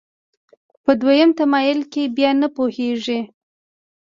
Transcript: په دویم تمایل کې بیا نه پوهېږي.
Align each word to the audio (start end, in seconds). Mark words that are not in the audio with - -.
په 0.83 0.91
دویم 1.01 1.29
تمایل 1.39 1.79
کې 1.91 2.03
بیا 2.15 2.31
نه 2.41 2.47
پوهېږي. 2.55 3.19